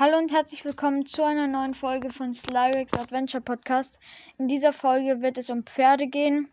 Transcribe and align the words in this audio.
Hallo 0.00 0.16
und 0.16 0.32
herzlich 0.32 0.64
willkommen 0.64 1.04
zu 1.04 1.22
einer 1.22 1.46
neuen 1.46 1.74
Folge 1.74 2.10
von 2.10 2.32
Slyrex 2.32 2.94
Adventure 2.94 3.42
Podcast. 3.42 4.00
In 4.38 4.48
dieser 4.48 4.72
Folge 4.72 5.20
wird 5.20 5.36
es 5.36 5.50
um 5.50 5.62
Pferde 5.64 6.06
gehen. 6.06 6.48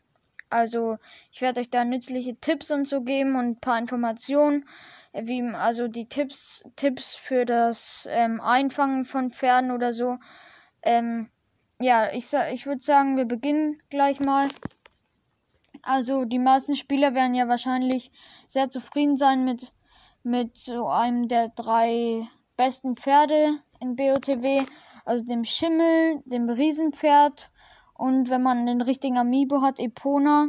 Also 0.50 0.98
ich 1.32 1.40
werde 1.40 1.62
euch 1.62 1.70
da 1.70 1.86
nützliche 1.86 2.36
Tipps 2.36 2.72
und 2.72 2.90
so 2.90 3.00
geben 3.00 3.38
und 3.38 3.46
ein 3.46 3.60
paar 3.62 3.80
Informationen, 3.80 4.68
äh, 5.14 5.28
wie 5.28 5.42
also 5.44 5.88
die 5.88 6.10
Tipps 6.10 6.62
Tipps 6.76 7.16
für 7.16 7.46
das 7.46 8.06
ähm, 8.12 8.42
Einfangen 8.42 9.06
von 9.06 9.32
Pferden 9.32 9.72
oder 9.72 9.94
so. 9.94 10.18
Ähm, 10.82 11.30
ja, 11.80 12.12
ich 12.12 12.28
ich 12.52 12.66
würde 12.66 12.84
sagen, 12.84 13.16
wir 13.16 13.24
beginnen 13.24 13.82
gleich 13.90 14.20
mal. 14.20 14.50
Also 15.84 16.26
die 16.26 16.38
meisten 16.40 16.76
Spieler 16.76 17.14
werden 17.14 17.34
ja 17.34 17.48
wahrscheinlich 17.48 18.12
sehr 18.48 18.70
zufrieden 18.70 19.16
sein 19.16 19.46
mit 19.46 19.72
mit 20.24 20.58
so 20.58 20.90
einem 20.90 21.30
der 21.30 21.48
drei 21.48 22.28
besten 22.58 22.98
Pferde 22.98 23.60
in 23.80 23.96
BOTW, 23.96 24.66
also 25.06 25.24
dem 25.24 25.46
Schimmel, 25.46 26.22
dem 26.26 26.50
Riesenpferd 26.50 27.50
und 27.94 28.30
wenn 28.30 28.42
man 28.42 28.66
den 28.66 28.82
richtigen 28.82 29.18
Amiibo 29.18 29.62
hat, 29.62 29.80
Epona. 29.80 30.48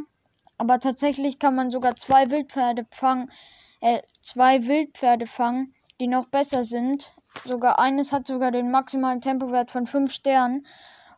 Aber 0.57 0.79
tatsächlich 0.79 1.39
kann 1.39 1.55
man 1.55 1.71
sogar 1.71 1.95
zwei 1.95 2.29
Wildpferde 2.29 2.85
fangen, 2.91 3.31
äh, 3.79 4.01
zwei 4.21 4.67
Wildpferde 4.67 5.25
fangen, 5.25 5.73
die 5.99 6.07
noch 6.07 6.25
besser 6.25 6.63
sind. 6.63 7.13
Sogar 7.45 7.79
eines 7.79 8.11
hat 8.11 8.27
sogar 8.27 8.51
den 8.51 8.71
maximalen 8.71 9.21
Tempowert 9.21 9.71
von 9.71 9.87
5 9.87 10.11
Sternen. 10.11 10.65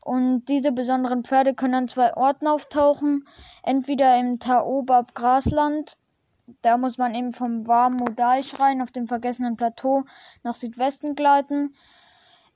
Und 0.01 0.45
diese 0.45 0.71
besonderen 0.71 1.23
Pferde 1.23 1.53
können 1.53 1.73
an 1.75 1.87
zwei 1.87 2.15
Orten 2.15 2.47
auftauchen. 2.47 3.27
Entweder 3.63 4.19
im 4.19 4.39
Taobab 4.39 5.15
Grasland 5.15 5.97
da 6.61 6.77
muss 6.77 6.97
man 6.97 7.15
eben 7.15 7.33
vom 7.33 7.67
warmen 7.67 7.97
Modalschrein 7.97 8.81
auf 8.81 8.91
dem 8.91 9.07
vergessenen 9.07 9.57
Plateau 9.57 10.03
nach 10.43 10.55
Südwesten 10.55 11.15
gleiten. 11.15 11.75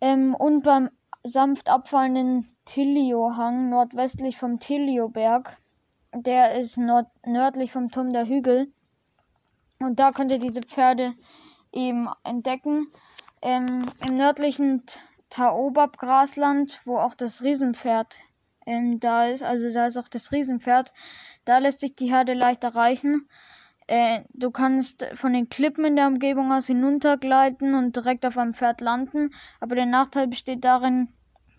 Ähm, 0.02 0.36
und 0.36 0.64
beim 0.64 0.90
sanft 1.24 1.70
abfallenden 1.70 2.56
Tilio-Hang 2.66 3.70
nordwestlich 3.70 4.38
vom 4.38 4.60
Tilio-Berg. 4.60 5.58
Der 6.14 6.56
ist 6.56 6.78
nord 6.78 7.08
nördlich 7.26 7.72
vom 7.72 7.90
Turm 7.92 8.14
der 8.14 8.28
Hügel. 8.28 8.72
Und 9.80 10.00
da 10.00 10.12
könnt 10.12 10.32
ihr 10.32 10.40
diese 10.40 10.62
Pferde 10.62 11.14
eben 11.72 12.10
entdecken. 12.24 12.88
Ähm, 13.42 13.84
Im 14.08 14.18
nördlichen 14.18 14.84
Taobab-Grasland, 15.30 16.82
wo 16.86 16.98
auch 16.98 17.14
das 17.14 17.42
Riesenpferd 17.42 18.16
ähm, 18.66 19.00
da 19.00 19.28
ist, 19.28 19.44
also 19.44 19.72
da 19.72 19.88
ist 19.88 19.98
auch 19.98 20.08
das 20.08 20.32
Riesenpferd, 20.32 20.94
da 21.44 21.58
lässt 21.58 21.82
sich 21.82 21.96
die 21.96 22.10
Herde 22.10 22.34
leicht 22.34 22.64
erreichen. 22.64 23.28
Äh, 23.88 24.22
du 24.34 24.50
kannst 24.50 25.06
von 25.14 25.34
den 25.34 25.50
Klippen 25.50 25.86
in 25.86 25.96
der 25.96 26.08
Umgebung 26.08 26.52
aus 26.52 26.68
hinuntergleiten 26.68 27.76
und 27.76 27.96
direkt 27.96 28.26
auf 28.26 28.38
einem 28.38 28.54
Pferd 28.54 28.82
landen, 28.82 29.32
aber 29.60 29.76
der 29.76 29.86
Nachteil 29.86 30.28
besteht 30.28 30.64
darin, 30.64 31.10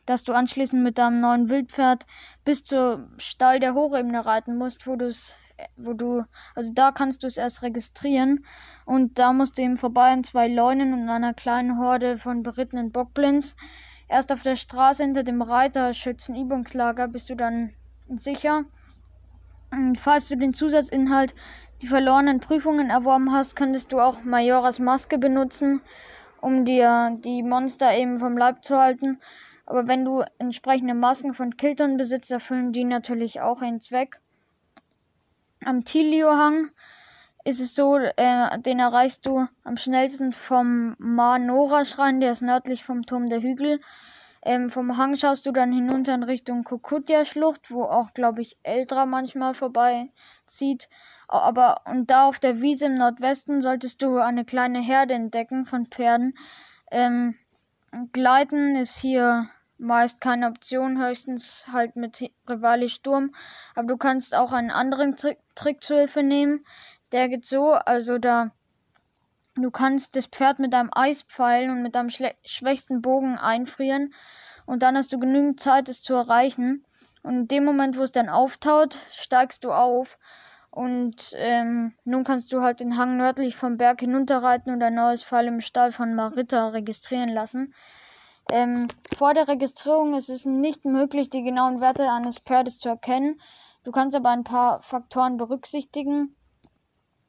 dass 0.06 0.24
du 0.24 0.32
anschließend 0.32 0.82
mit 0.82 0.98
deinem 0.98 1.20
neuen 1.20 1.48
Wildpferd 1.48 2.06
bis 2.44 2.64
zur 2.64 3.08
Stall 3.18 3.60
der 3.60 3.74
Hochebene 3.74 4.24
reiten 4.24 4.56
musst, 4.56 4.86
wo 4.86 4.96
du 4.96 5.06
es 5.06 5.36
wo 5.76 5.94
du, 5.94 6.24
also 6.54 6.70
da 6.72 6.92
kannst 6.92 7.22
du 7.22 7.26
es 7.26 7.38
erst 7.38 7.62
registrieren 7.62 8.44
und 8.84 9.18
da 9.18 9.32
musst 9.32 9.56
du 9.56 9.62
eben 9.62 9.78
vorbei 9.78 10.12
an 10.12 10.24
zwei 10.24 10.48
Leunen 10.48 10.92
und 10.92 11.08
einer 11.08 11.32
kleinen 11.32 11.78
Horde 11.78 12.18
von 12.18 12.42
berittenen 12.42 12.92
Bockblins. 12.92 13.56
Erst 14.08 14.32
auf 14.32 14.42
der 14.42 14.56
Straße 14.56 15.02
hinter 15.02 15.22
dem 15.22 15.42
Reiterschützenübungslager 15.42 17.08
bist 17.08 17.30
du 17.30 17.34
dann 17.34 17.72
sicher. 18.18 18.64
Und 19.70 19.98
falls 19.98 20.28
du 20.28 20.36
den 20.36 20.54
Zusatzinhalt 20.54 21.34
die 21.82 21.88
verlorenen 21.88 22.40
Prüfungen 22.40 22.90
erworben 22.90 23.32
hast, 23.32 23.56
könntest 23.56 23.92
du 23.92 24.00
auch 24.00 24.22
Majoras 24.22 24.78
Maske 24.78 25.18
benutzen, 25.18 25.80
um 26.40 26.64
dir 26.64 27.16
die 27.24 27.42
Monster 27.42 27.94
eben 27.96 28.18
vom 28.18 28.38
Leib 28.38 28.64
zu 28.64 28.78
halten. 28.78 29.18
Aber 29.66 29.88
wenn 29.88 30.04
du 30.04 30.22
entsprechende 30.38 30.94
Masken 30.94 31.34
von 31.34 31.56
Kiltern 31.56 31.96
besitzt, 31.96 32.30
erfüllen 32.30 32.72
die 32.72 32.84
natürlich 32.84 33.40
auch 33.40 33.60
einen 33.60 33.80
Zweck. 33.80 34.20
Am 35.64 35.84
Tilio-Hang 35.84 36.70
ist 37.44 37.60
es 37.60 37.74
so, 37.74 37.96
äh, 37.96 38.58
den 38.60 38.78
erreichst 38.78 39.26
du 39.26 39.46
am 39.64 39.76
schnellsten 39.76 40.32
vom 40.32 40.94
Manora-Schrein, 40.98 42.20
der 42.20 42.32
ist 42.32 42.42
nördlich 42.42 42.84
vom 42.84 43.04
Turm 43.04 43.28
der 43.28 43.40
Hügel. 43.40 43.80
Ähm, 44.46 44.70
vom 44.70 44.96
Hang 44.96 45.16
schaust 45.16 45.44
du 45.44 45.50
dann 45.50 45.72
hinunter 45.72 46.14
in 46.14 46.22
Richtung 46.22 46.62
Kokutja-Schlucht, 46.62 47.72
wo 47.72 47.82
auch, 47.82 48.14
glaube 48.14 48.42
ich, 48.42 48.56
Eldra 48.62 49.04
manchmal 49.04 49.54
vorbeizieht. 49.54 50.88
Aber 51.26 51.80
und 51.84 52.08
da 52.10 52.28
auf 52.28 52.38
der 52.38 52.60
Wiese 52.60 52.86
im 52.86 52.96
Nordwesten 52.96 53.60
solltest 53.60 54.02
du 54.02 54.18
eine 54.18 54.44
kleine 54.44 54.78
Herde 54.80 55.14
entdecken 55.14 55.66
von 55.66 55.86
Pferden. 55.86 56.38
Ähm, 56.92 57.34
Gleiten 58.12 58.76
ist 58.76 58.96
hier 58.96 59.50
meist 59.78 60.20
keine 60.20 60.46
Option, 60.46 61.04
höchstens 61.04 61.66
halt 61.72 61.96
mit 61.96 62.30
Rivali 62.48 62.88
Sturm. 62.88 63.34
Aber 63.74 63.88
du 63.88 63.96
kannst 63.96 64.32
auch 64.32 64.52
einen 64.52 64.70
anderen 64.70 65.16
Trick, 65.16 65.38
Trick 65.56 65.82
zu 65.82 65.96
Hilfe 65.96 66.22
nehmen. 66.22 66.64
Der 67.10 67.28
geht 67.28 67.46
so, 67.46 67.72
also 67.72 68.18
da 68.18 68.52
du 69.56 69.70
kannst 69.70 70.16
das 70.16 70.26
Pferd 70.26 70.58
mit 70.58 70.74
einem 70.74 70.90
Eispfeil 70.92 71.70
und 71.70 71.82
mit 71.82 71.94
deinem 71.94 72.10
schwächsten 72.10 73.02
Bogen 73.02 73.38
einfrieren 73.38 74.14
und 74.66 74.82
dann 74.82 74.96
hast 74.96 75.12
du 75.12 75.18
genügend 75.18 75.60
Zeit, 75.60 75.88
es 75.88 76.02
zu 76.02 76.14
erreichen. 76.14 76.84
Und 77.22 77.34
in 77.34 77.48
dem 77.48 77.64
Moment, 77.64 77.96
wo 77.96 78.02
es 78.02 78.12
dann 78.12 78.28
auftaut, 78.28 78.96
steigst 79.12 79.64
du 79.64 79.72
auf 79.72 80.18
und 80.70 81.32
ähm, 81.36 81.94
nun 82.04 82.22
kannst 82.22 82.52
du 82.52 82.60
halt 82.60 82.80
den 82.80 82.98
Hang 82.98 83.16
nördlich 83.16 83.56
vom 83.56 83.78
Berg 83.78 84.00
hinunterreiten 84.00 84.72
und 84.72 84.82
ein 84.82 84.94
neues 84.94 85.22
Fall 85.22 85.46
im 85.46 85.60
Stall 85.62 85.90
von 85.90 86.14
Marita 86.14 86.68
registrieren 86.68 87.30
lassen. 87.30 87.74
Ähm, 88.52 88.88
vor 89.16 89.34
der 89.34 89.48
Registrierung 89.48 90.14
ist 90.14 90.28
es 90.28 90.44
nicht 90.44 90.84
möglich, 90.84 91.30
die 91.30 91.42
genauen 91.42 91.80
Werte 91.80 92.08
eines 92.12 92.38
Pferdes 92.38 92.78
zu 92.78 92.90
erkennen. 92.90 93.40
Du 93.84 93.90
kannst 93.90 94.14
aber 94.14 94.28
ein 94.30 94.44
paar 94.44 94.82
Faktoren 94.82 95.36
berücksichtigen. 95.36 96.35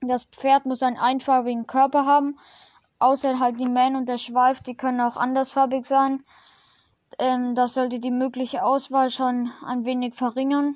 Das 0.02 0.25
Pferd 0.25 0.68
muss 0.68 0.84
einen 0.84 0.97
einfarbigen 0.97 1.66
Körper 1.66 2.06
haben, 2.06 2.38
außer 3.00 3.40
halt 3.40 3.59
die 3.59 3.68
Mähne 3.68 3.97
und 3.97 4.08
der 4.08 4.19
Schweif, 4.19 4.62
die 4.62 4.75
können 4.75 5.02
auch 5.02 5.18
andersfarbig 5.18 5.85
sein. 5.85 6.24
Ähm, 7.18 7.56
das 7.56 7.74
sollte 7.74 8.00
die 8.00 8.12
mögliche 8.12 8.63
Auswahl 8.63 9.09
schon 9.09 9.52
ein 9.66 9.85
wenig 9.85 10.13
verringern. 10.13 10.75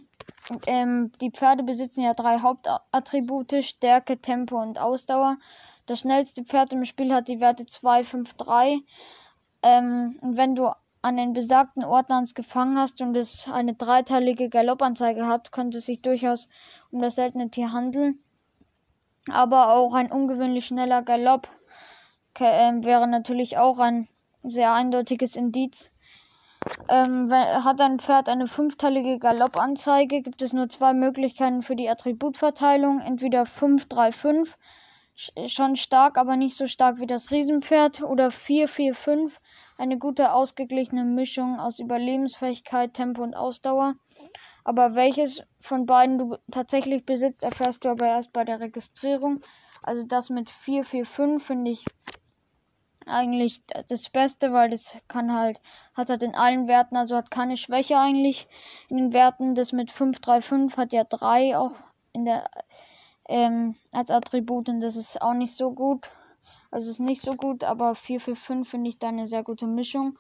Ähm, 0.66 1.12
die 1.22 1.30
Pferde 1.30 1.62
besitzen 1.62 2.02
ja 2.02 2.16
drei 2.16 2.40
Hauptattribute: 2.40 3.64
Stärke, 3.64 4.18
Tempo 4.20 4.60
und 4.60 4.80
Ausdauer. 4.80 5.38
Das 5.86 6.00
schnellste 6.00 6.44
Pferd 6.44 6.74
im 6.74 6.84
Spiel 6.86 7.14
hat 7.14 7.28
die 7.28 7.40
Werte 7.40 7.68
2, 7.68 8.04
5, 8.04 8.34
3. 8.34 8.80
Ähm, 9.62 10.18
und 10.22 10.36
wenn 10.36 10.56
du 10.56 10.72
an 11.04 11.18
den 11.18 11.34
besagten 11.34 11.84
Ordners 11.84 12.34
gefangen 12.34 12.80
hast 12.80 13.00
und 13.02 13.16
es 13.16 13.48
eine 13.48 13.76
dreiteilige 13.76 14.50
Galoppanzeige 14.50 15.28
hat, 15.28 15.52
könnte 15.52 15.78
es 15.78 15.86
sich 15.86 16.02
durchaus 16.02 16.48
um 16.90 17.04
das 17.04 17.16
seltene 17.16 17.52
Tier 17.52 17.72
handeln. 17.72 18.20
Aber 19.30 19.74
auch 19.74 19.94
ein 19.94 20.12
ungewöhnlich 20.12 20.66
schneller 20.66 21.04
Galopp 21.04 21.48
äh, 22.40 22.72
wäre 22.82 23.08
natürlich 23.08 23.58
auch 23.58 23.78
ein 23.80 24.08
sehr 24.44 24.74
eindeutiges 24.74 25.36
Indiz. 25.36 25.92
Ähm, 26.90 27.32
hat 27.32 27.82
ein 27.82 28.00
Pferd 28.00 28.30
eine 28.30 28.48
fünfteilige 28.48 29.18
Galoppanzeige, 29.18 30.22
gibt 30.22 30.42
es 30.42 30.54
nur 30.54 30.70
zwei 30.70 30.94
Möglichkeiten 30.94 31.64
für 31.64 31.76
die 31.76 31.90
Attributverteilung. 31.90 33.00
Entweder 33.00 33.46
5, 33.46 33.88
3, 33.88 34.12
5, 34.12 34.58
schon 35.48 35.76
stark, 35.76 36.18
aber 36.18 36.36
nicht 36.36 36.56
so 36.56 36.68
stark 36.68 37.00
wie 37.00 37.08
das 37.08 37.32
Riesenpferd, 37.32 38.04
oder 38.04 38.32
4, 38.32 38.68
4, 38.68 38.96
5, 38.96 39.40
eine 39.78 39.98
gute 39.98 40.34
ausgeglichene 40.34 41.04
Mischung 41.04 41.60
aus 41.60 41.80
Überlebensfähigkeit, 41.80 42.94
Tempo 42.94 43.24
und 43.24 43.36
Ausdauer. 43.36 43.96
Aber 44.64 44.96
welches 44.96 45.44
von 45.60 45.86
beiden 45.86 46.18
du 46.18 46.38
tatsächlich 46.52 47.06
besitzt, 47.06 47.44
erfährst 47.44 47.84
du 47.84 47.90
aber 47.90 48.06
erst 48.08 48.34
bei 48.34 48.44
der 48.44 48.60
Registrierung. 48.60 49.42
Also 49.82 50.04
das 50.04 50.30
mit 50.30 50.50
4, 50.50 50.86
4, 50.86 51.06
5 51.06 51.44
finde 51.44 51.72
ich 51.72 51.86
eigentlich 53.06 53.64
das 53.88 54.10
Beste, 54.10 54.54
weil 54.54 54.70
das 54.70 54.96
kann 55.08 55.34
halt, 55.34 55.60
hat 55.96 56.10
halt 56.10 56.22
in 56.24 56.36
allen 56.36 56.68
Werten, 56.68 56.96
also 56.96 57.16
hat 57.16 57.32
keine 57.32 57.58
Schwäche 57.58 57.98
eigentlich 57.98 58.48
in 58.90 58.98
den 58.98 59.14
Werten. 59.14 59.56
Das 59.56 59.72
mit 59.72 59.92
535 59.92 60.78
hat 60.78 60.94
ja 60.94 61.04
3 61.04 61.58
auch 61.58 61.74
in 62.14 62.26
der 62.26 62.50
ähm, 63.28 63.76
als 63.92 64.12
Attribut 64.12 64.68
und 64.70 64.82
das 64.82 64.96
ist 64.96 65.22
auch 65.22 65.34
nicht 65.34 65.54
so 65.54 65.72
gut. 65.72 66.10
Also 66.70 66.90
ist 66.90 67.00
nicht 67.00 67.22
so 67.22 67.36
gut, 67.36 67.64
aber 67.64 67.96
445 67.96 68.70
finde 68.70 68.90
ich 68.90 69.00
da 69.00 69.10
eine 69.10 69.28
sehr 69.28 69.44
gute 69.44 69.68
Mischung. 69.68 70.18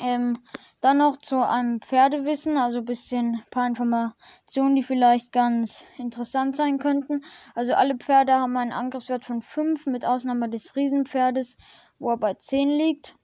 Ähm, 0.00 0.38
dann 0.84 0.98
noch 0.98 1.16
zu 1.16 1.38
einem 1.38 1.80
Pferdewissen, 1.80 2.58
also 2.58 2.80
ein 2.80 2.84
bisschen 2.84 3.36
ein 3.36 3.50
paar 3.50 3.66
Informationen, 3.66 4.76
die 4.76 4.82
vielleicht 4.82 5.32
ganz 5.32 5.86
interessant 5.96 6.56
sein 6.56 6.78
könnten. 6.78 7.24
Also 7.54 7.72
alle 7.72 7.96
Pferde 7.96 8.34
haben 8.34 8.54
einen 8.58 8.72
Angriffswert 8.72 9.24
von 9.24 9.40
5, 9.40 9.86
mit 9.86 10.04
Ausnahme 10.04 10.50
des 10.50 10.76
Riesenpferdes, 10.76 11.56
wo 11.98 12.10
er 12.10 12.18
bei 12.18 12.34
10 12.34 12.68
liegt. 12.68 13.16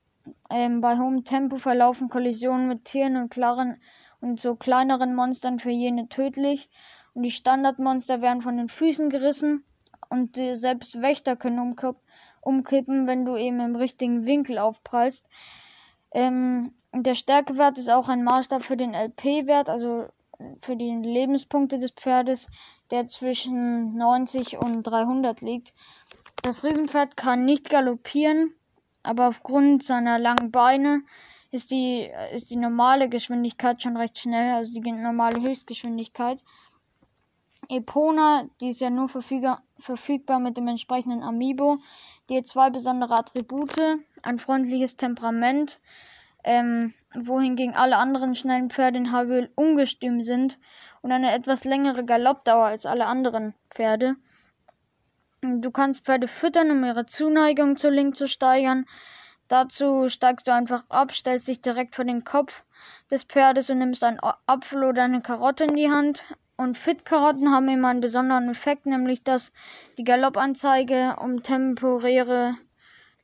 Ähm, 0.48 0.80
bei 0.80 0.96
hohem 0.96 1.24
Tempo 1.24 1.58
verlaufen 1.58 2.08
Kollisionen 2.08 2.66
mit 2.66 2.86
Tieren 2.86 3.16
und 3.16 3.28
klaren 3.28 3.76
und 4.22 4.40
so 4.40 4.56
kleineren 4.56 5.14
Monstern 5.14 5.58
für 5.58 5.68
jene 5.68 6.08
tödlich. 6.08 6.70
Und 7.12 7.24
die 7.24 7.30
Standardmonster 7.30 8.22
werden 8.22 8.40
von 8.40 8.56
den 8.56 8.70
Füßen 8.70 9.10
gerissen 9.10 9.64
und 10.08 10.36
selbst 10.36 11.02
Wächter 11.02 11.36
können 11.36 11.76
umkippen, 12.40 13.06
wenn 13.06 13.26
du 13.26 13.36
eben 13.36 13.60
im 13.60 13.76
richtigen 13.76 14.24
Winkel 14.24 14.58
aufprallst. 14.58 15.26
Ähm, 16.12 16.72
der 16.92 17.14
Stärkewert 17.14 17.78
ist 17.78 17.90
auch 17.90 18.08
ein 18.08 18.24
Maßstab 18.24 18.64
für 18.64 18.76
den 18.76 18.94
LP-Wert, 18.94 19.68
also 19.68 20.06
für 20.62 20.76
die 20.76 20.90
Lebenspunkte 20.90 21.78
des 21.78 21.92
Pferdes, 21.92 22.48
der 22.90 23.06
zwischen 23.06 23.96
90 23.96 24.58
und 24.58 24.82
300 24.82 25.40
liegt. 25.40 25.74
Das 26.42 26.64
Riesenpferd 26.64 27.16
kann 27.16 27.44
nicht 27.44 27.68
galoppieren, 27.68 28.54
aber 29.02 29.28
aufgrund 29.28 29.84
seiner 29.84 30.18
langen 30.18 30.50
Beine 30.50 31.02
ist 31.50 31.70
die, 31.70 32.10
ist 32.32 32.50
die 32.50 32.56
normale 32.56 33.08
Geschwindigkeit 33.08 33.82
schon 33.82 33.96
recht 33.96 34.18
schnell, 34.18 34.54
also 34.54 34.72
die 34.72 34.92
normale 34.92 35.40
Höchstgeschwindigkeit. 35.40 36.42
Epona, 37.68 38.46
die 38.60 38.70
ist 38.70 38.80
ja 38.80 38.90
nur 38.90 39.08
verfügbar, 39.08 39.62
verfügbar 39.78 40.40
mit 40.40 40.56
dem 40.56 40.66
entsprechenden 40.66 41.22
Amiibo, 41.22 41.78
die 42.30 42.38
hat 42.38 42.46
zwei 42.46 42.70
besondere 42.70 43.18
Attribute, 43.18 43.76
ein 44.22 44.38
freundliches 44.38 44.96
Temperament, 44.96 45.80
ähm, 46.44 46.94
wohingegen 47.12 47.74
alle 47.74 47.96
anderen 47.96 48.36
schnellen 48.36 48.70
Pferde 48.70 48.98
in 48.98 49.12
Hyrule 49.12 49.50
ungestüm 49.56 50.22
sind 50.22 50.56
und 51.02 51.10
eine 51.10 51.32
etwas 51.32 51.64
längere 51.64 52.04
Galoppdauer 52.04 52.66
als 52.66 52.86
alle 52.86 53.06
anderen 53.06 53.54
Pferde. 53.70 54.14
Du 55.42 55.70
kannst 55.72 56.04
Pferde 56.04 56.28
füttern, 56.28 56.70
um 56.70 56.84
ihre 56.84 57.06
Zuneigung 57.06 57.76
zu 57.76 57.90
Link 57.90 58.14
zu 58.14 58.28
steigern. 58.28 58.86
Dazu 59.48 60.08
steigst 60.08 60.46
du 60.46 60.54
einfach 60.54 60.84
ab, 60.88 61.12
stellst 61.12 61.48
dich 61.48 61.60
direkt 61.60 61.96
vor 61.96 62.04
den 62.04 62.22
Kopf 62.22 62.62
des 63.10 63.24
Pferdes 63.24 63.68
und 63.70 63.78
nimmst 63.78 64.04
einen 64.04 64.20
Apfel 64.46 64.84
oder 64.84 65.02
eine 65.02 65.20
Karotte 65.22 65.64
in 65.64 65.74
die 65.74 65.90
Hand. 65.90 66.24
Und 66.60 66.76
Fit-Karotten 66.76 67.50
haben 67.50 67.70
immer 67.70 67.88
einen 67.88 68.02
besonderen 68.02 68.50
Effekt, 68.50 68.84
nämlich 68.84 69.24
dass 69.24 69.50
die 69.96 70.04
Galoppanzeige 70.04 71.16
um 71.18 71.42
temporäre 71.42 72.54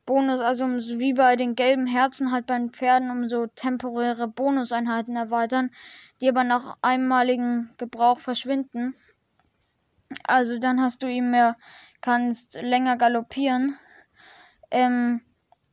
Bonus, 0.07 0.39
also 0.39 0.63
um, 0.63 0.79
wie 0.79 1.13
bei 1.13 1.35
den 1.35 1.53
gelben 1.53 1.85
Herzen 1.85 2.31
halt 2.31 2.47
bei 2.47 2.57
den 2.57 2.71
Pferden, 2.71 3.11
um 3.11 3.29
so 3.29 3.45
temporäre 3.45 4.27
Bonuseinheiten 4.27 5.15
erweitern, 5.15 5.69
die 6.19 6.29
aber 6.29 6.43
nach 6.43 6.77
einmaligen 6.81 7.69
Gebrauch 7.77 8.17
verschwinden. 8.17 8.95
Also 10.23 10.57
dann 10.57 10.81
hast 10.81 11.03
du 11.03 11.07
ihm 11.07 11.29
mehr, 11.29 11.57
kannst 12.01 12.59
länger 12.59 12.97
galoppieren. 12.97 13.77
Ähm, 14.71 15.21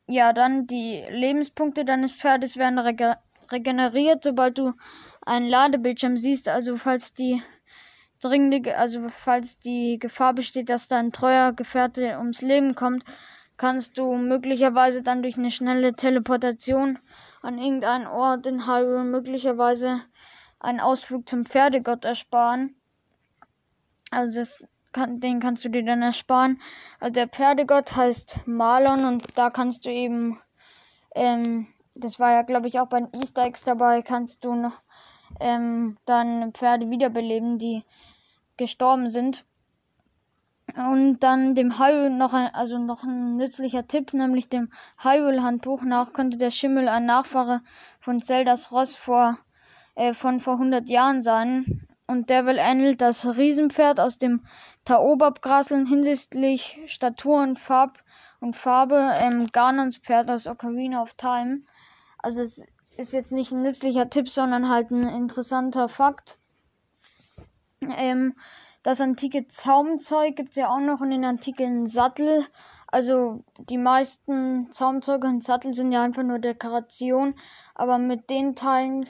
ja, 0.06 0.34
dann 0.34 0.66
die 0.66 1.02
Lebenspunkte 1.08 1.86
deines 1.86 2.12
Pferdes 2.12 2.58
werden 2.58 2.78
rege 2.78 3.16
regeneriert, 3.50 4.24
sobald 4.24 4.58
du 4.58 4.74
einen 5.22 5.48
Ladebildschirm 5.48 6.18
siehst, 6.18 6.48
also 6.48 6.76
falls 6.76 7.14
die 7.14 7.42
dringende, 8.24 8.76
also 8.76 9.08
falls 9.10 9.58
die 9.58 9.98
Gefahr 9.98 10.32
besteht, 10.32 10.70
dass 10.70 10.88
dein 10.88 11.12
treuer 11.12 11.52
Gefährte 11.52 12.18
ums 12.18 12.40
Leben 12.40 12.74
kommt, 12.74 13.04
kannst 13.58 13.98
du 13.98 14.14
möglicherweise 14.14 15.02
dann 15.02 15.22
durch 15.22 15.36
eine 15.36 15.50
schnelle 15.50 15.94
Teleportation 15.94 16.98
an 17.42 17.58
irgendeinen 17.58 18.06
Ort 18.06 18.46
in 18.46 18.66
Hyrule 18.66 19.04
möglicherweise 19.04 20.00
einen 20.58 20.80
Ausflug 20.80 21.28
zum 21.28 21.44
Pferdegott 21.44 22.04
ersparen. 22.04 22.74
Also 24.10 24.40
das 24.40 24.64
kann, 24.92 25.20
den 25.20 25.40
kannst 25.40 25.64
du 25.64 25.68
dir 25.68 25.84
dann 25.84 26.02
ersparen. 26.02 26.60
Also 27.00 27.12
der 27.12 27.28
Pferdegott 27.28 27.94
heißt 27.94 28.40
Marlon 28.46 29.04
und 29.04 29.26
da 29.36 29.50
kannst 29.50 29.84
du 29.84 29.90
eben, 29.90 30.40
ähm, 31.14 31.66
das 31.94 32.18
war 32.18 32.32
ja 32.32 32.42
glaube 32.42 32.68
ich 32.68 32.80
auch 32.80 32.88
bei 32.88 33.00
den 33.00 33.20
Easter 33.20 33.44
Eggs 33.44 33.64
dabei, 33.64 34.00
kannst 34.00 34.44
du 34.44 34.54
noch 34.54 34.80
ähm, 35.40 35.96
dann 36.06 36.52
Pferde 36.52 36.90
wiederbeleben, 36.90 37.58
die 37.58 37.84
gestorben 38.56 39.08
sind. 39.08 39.44
Und 40.76 41.20
dann 41.20 41.54
dem 41.54 41.78
Hyrule 41.78 42.10
noch 42.10 42.32
ein, 42.32 42.52
also 42.54 42.78
noch 42.78 43.04
ein 43.04 43.36
nützlicher 43.36 43.86
Tipp, 43.86 44.12
nämlich 44.14 44.48
dem 44.48 44.70
Hyrule 44.98 45.42
Handbuch 45.42 45.82
nach 45.82 46.12
könnte 46.12 46.38
der 46.38 46.50
Schimmel 46.50 46.88
ein 46.88 47.06
Nachfahre 47.06 47.60
von 48.00 48.20
Zeldas 48.20 48.72
Ross 48.72 48.96
vor, 48.96 49.38
äh, 49.94 50.14
von 50.14 50.40
vor 50.40 50.54
100 50.54 50.88
Jahren 50.88 51.22
sein. 51.22 51.86
Und 52.06 52.28
der 52.28 52.44
will 52.46 52.58
ähnelt 52.58 53.00
das 53.00 53.24
Riesenpferd 53.24 54.00
aus 54.00 54.18
dem 54.18 54.44
Taobab-Graseln 54.84 55.86
hinsichtlich 55.86 56.80
Statur 56.86 57.42
und 57.42 57.58
Farb 57.58 58.02
und 58.40 58.56
Farbe 58.56 59.12
ähm, 59.20 59.46
Ganons 59.52 59.98
Pferd 59.98 60.30
aus 60.30 60.46
Ocarina 60.46 61.02
of 61.02 61.14
Time. 61.14 61.62
Also 62.18 62.42
es 62.42 62.64
ist 62.96 63.12
jetzt 63.12 63.32
nicht 63.32 63.52
ein 63.52 63.62
nützlicher 63.62 64.10
Tipp, 64.10 64.28
sondern 64.28 64.68
halt 64.68 64.90
ein 64.90 65.08
interessanter 65.08 65.88
Fakt. 65.88 66.38
Ähm, 67.96 68.34
das 68.82 69.00
antike 69.00 69.46
Zaumzeug 69.46 70.36
gibt 70.36 70.50
es 70.50 70.56
ja 70.56 70.68
auch 70.68 70.80
noch 70.80 71.00
in 71.00 71.10
den 71.10 71.24
antiken 71.24 71.86
Sattel. 71.86 72.44
Also 72.86 73.42
die 73.58 73.78
meisten 73.78 74.70
Zaumzeuge 74.72 75.26
und 75.26 75.42
Sattel 75.42 75.74
sind 75.74 75.90
ja 75.90 76.02
einfach 76.02 76.22
nur 76.22 76.38
Dekoration. 76.38 77.34
Aber 77.74 77.98
mit 77.98 78.30
den 78.30 78.54
Teilen, 78.54 79.08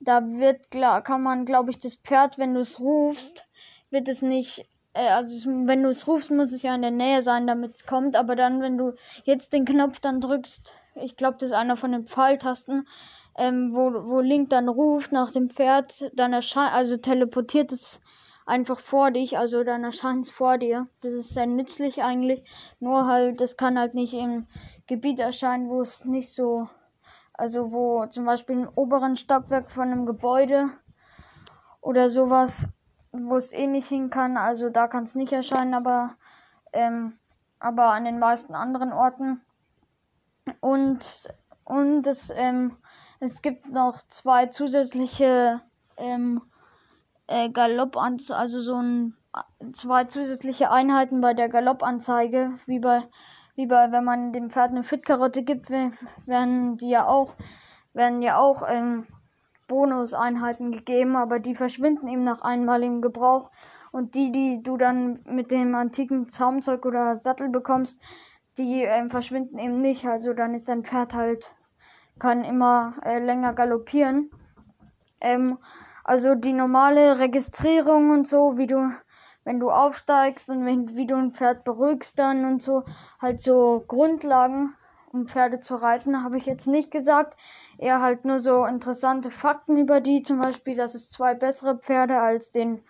da 0.00 0.24
wird 0.24 0.70
kann 0.70 1.22
man, 1.22 1.44
glaube 1.44 1.70
ich, 1.70 1.78
das 1.78 1.96
Pferd, 1.96 2.38
wenn 2.38 2.54
du 2.54 2.60
es 2.60 2.80
rufst, 2.80 3.44
wird 3.90 4.08
es 4.08 4.22
nicht. 4.22 4.66
Äh, 4.94 5.08
also 5.08 5.50
wenn 5.50 5.82
du 5.82 5.90
es 5.90 6.06
rufst, 6.06 6.30
muss 6.30 6.52
es 6.52 6.62
ja 6.62 6.74
in 6.74 6.82
der 6.82 6.90
Nähe 6.90 7.22
sein, 7.22 7.46
damit 7.46 7.76
es 7.76 7.86
kommt. 7.86 8.16
Aber 8.16 8.36
dann, 8.36 8.60
wenn 8.62 8.78
du 8.78 8.94
jetzt 9.24 9.52
den 9.52 9.64
Knopf 9.64 10.00
dann 10.00 10.20
drückst, 10.20 10.72
ich 10.94 11.16
glaube, 11.16 11.36
das 11.38 11.50
ist 11.50 11.56
einer 11.56 11.76
von 11.76 11.92
den 11.92 12.06
Pfeiltasten, 12.06 12.86
ähm, 13.36 13.72
wo, 13.72 13.92
wo 14.08 14.20
Link 14.20 14.50
dann 14.50 14.68
ruft 14.68 15.12
nach 15.12 15.30
dem 15.30 15.50
Pferd, 15.50 16.10
dann 16.14 16.32
erscheint, 16.32 16.72
also 16.72 16.96
teleportiert 16.96 17.72
es 17.72 18.00
einfach 18.46 18.80
vor 18.80 19.10
dich, 19.12 19.38
also 19.38 19.62
dann 19.62 19.84
erscheint 19.84 20.26
es 20.26 20.30
vor 20.30 20.58
dir. 20.58 20.88
Das 21.02 21.12
ist 21.12 21.34
sehr 21.34 21.46
nützlich 21.46 22.02
eigentlich, 22.02 22.44
nur 22.80 23.06
halt, 23.06 23.40
das 23.40 23.56
kann 23.56 23.78
halt 23.78 23.94
nicht 23.94 24.12
im 24.12 24.46
Gebiet 24.86 25.20
erscheinen, 25.20 25.68
wo 25.68 25.80
es 25.80 26.04
nicht 26.04 26.34
so, 26.34 26.68
also 27.32 27.70
wo 27.70 28.06
zum 28.06 28.24
Beispiel 28.24 28.56
im 28.56 28.68
oberen 28.74 29.16
Stockwerk 29.16 29.70
von 29.70 29.84
einem 29.84 30.04
Gebäude 30.04 30.70
oder 31.80 32.08
sowas, 32.08 32.66
wo 33.12 33.36
es 33.36 33.52
eh 33.52 33.66
nicht 33.66 33.88
hin 33.88 34.10
kann, 34.10 34.36
also 34.36 34.68
da 34.68 34.88
kann 34.88 35.04
es 35.04 35.14
nicht 35.14 35.32
erscheinen, 35.32 35.74
aber, 35.74 36.16
ähm, 36.72 37.14
aber 37.60 37.86
an 37.92 38.04
den 38.04 38.18
meisten 38.18 38.54
anderen 38.54 38.92
Orten. 38.92 39.40
Und, 40.60 41.28
und 41.64 42.06
es, 42.06 42.30
ähm, 42.34 42.76
es 43.20 43.42
gibt 43.42 43.70
noch 43.70 44.00
zwei 44.08 44.46
zusätzliche 44.46 45.60
ähm, 45.98 46.42
äh, 47.26 47.50
Galoppanzeige, 47.50 48.38
also 48.38 48.60
so 48.60 48.76
ein 48.76 49.14
zwei 49.74 50.04
zusätzliche 50.04 50.70
Einheiten 50.70 51.20
bei 51.20 51.34
der 51.34 51.48
Galoppanzeige, 51.48 52.58
wie 52.66 52.80
bei 52.80 53.02
wie 53.54 53.66
bei 53.66 53.92
wenn 53.92 54.04
man 54.04 54.32
dem 54.32 54.50
Pferd 54.50 54.70
eine 54.70 54.82
Fitkarotte 54.82 55.42
gibt, 55.42 55.70
werden 55.70 56.76
die 56.78 56.88
ja 56.88 57.06
auch 57.06 57.36
werden 57.92 58.22
ja 58.22 58.38
auch 58.38 58.64
ähm, 58.66 59.06
Bonuseinheiten 59.68 60.72
gegeben, 60.72 61.14
aber 61.14 61.38
die 61.38 61.54
verschwinden 61.54 62.08
eben 62.08 62.24
nach 62.24 62.40
einmaligem 62.40 63.02
Gebrauch 63.02 63.50
und 63.92 64.14
die, 64.14 64.32
die 64.32 64.62
du 64.62 64.76
dann 64.76 65.20
mit 65.26 65.50
dem 65.50 65.74
antiken 65.74 66.28
Zaumzeug 66.28 66.86
oder 66.86 67.14
Sattel 67.16 67.50
bekommst, 67.50 67.98
die 68.56 68.82
ähm, 68.82 69.10
verschwinden 69.10 69.58
eben 69.58 69.80
nicht. 69.80 70.06
Also 70.06 70.32
dann 70.32 70.54
ist 70.54 70.68
dein 70.68 70.84
Pferd 70.84 71.14
halt 71.14 71.52
kann 72.20 72.44
immer 72.44 72.94
äh, 73.04 73.18
länger 73.18 73.52
galoppieren. 73.52 74.30
Ähm, 75.20 75.58
also 76.04 76.36
die 76.36 76.52
normale 76.52 77.18
Registrierung 77.18 78.10
und 78.10 78.28
so, 78.28 78.56
wie 78.56 78.68
du, 78.68 78.90
wenn 79.44 79.58
du 79.58 79.70
aufsteigst 79.70 80.50
und 80.50 80.64
wenn, 80.64 80.94
wie 80.94 81.06
du 81.06 81.16
ein 81.16 81.32
Pferd 81.32 81.64
beruhigst 81.64 82.18
dann 82.18 82.44
und 82.44 82.62
so, 82.62 82.84
halt 83.20 83.40
so 83.40 83.84
Grundlagen, 83.88 84.74
um 85.12 85.26
Pferde 85.26 85.58
zu 85.58 85.74
reiten, 85.74 86.22
habe 86.22 86.38
ich 86.38 86.46
jetzt 86.46 86.68
nicht 86.68 86.92
gesagt. 86.92 87.36
Eher 87.78 88.00
halt 88.00 88.24
nur 88.24 88.38
so 88.38 88.64
interessante 88.64 89.32
Fakten 89.32 89.76
über 89.76 90.00
die, 90.00 90.22
zum 90.22 90.38
Beispiel, 90.38 90.76
dass 90.76 90.94
es 90.94 91.10
zwei 91.10 91.34
bessere 91.34 91.78
Pferde 91.78 92.20
als 92.20 92.52
den, 92.52 92.84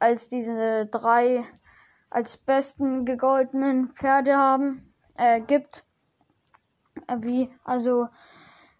als 0.00 0.26
diese 0.26 0.86
drei 0.86 1.44
als 2.12 2.36
besten 2.36 3.04
gegoltenen 3.04 3.88
Pferde 3.94 4.36
haben, 4.36 4.94
äh, 5.16 5.40
gibt. 5.40 5.84
Äh, 7.06 7.16
wie, 7.20 7.50
also 7.64 8.08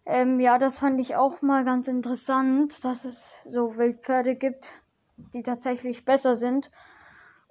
ähm, 0.04 0.40
ja, 0.40 0.58
das 0.58 0.78
fand 0.78 1.00
ich 1.00 1.16
auch 1.16 1.42
mal 1.42 1.64
ganz 1.64 1.88
interessant, 1.88 2.84
dass 2.84 3.04
es 3.04 3.36
so 3.44 3.76
Wildpferde 3.76 4.34
gibt, 4.34 4.72
die 5.34 5.42
tatsächlich 5.42 6.04
besser 6.04 6.34
sind. 6.34 6.70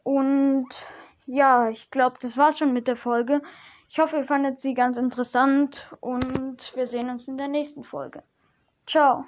Und 0.03 0.69
ja, 1.25 1.69
ich 1.69 1.91
glaube, 1.91 2.17
das 2.21 2.37
war's 2.37 2.57
schon 2.57 2.73
mit 2.73 2.87
der 2.87 2.97
Folge. 2.97 3.41
Ich 3.87 3.99
hoffe, 3.99 4.17
ihr 4.17 4.25
fandet 4.25 4.59
sie 4.59 4.73
ganz 4.73 4.97
interessant 4.97 5.93
und 5.99 6.75
wir 6.75 6.87
sehen 6.87 7.09
uns 7.09 7.27
in 7.27 7.37
der 7.37 7.47
nächsten 7.47 7.83
Folge. 7.83 8.23
Ciao. 8.87 9.25